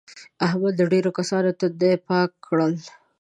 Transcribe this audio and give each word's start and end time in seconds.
احمد 0.45 0.73
د 0.77 0.81
ډېرو 0.91 1.11
کسانو 1.17 1.49
تندي 1.59 1.93
پاک 2.07 2.29
کړل. 2.45 2.73